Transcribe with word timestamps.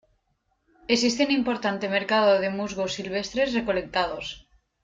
Existe 0.95 1.25
un 1.27 1.31
importante 1.39 1.87
mercado 1.97 2.31
de 2.41 2.49
musgos 2.57 2.95
silvestres 2.97 3.53
recolectados. 3.57 4.25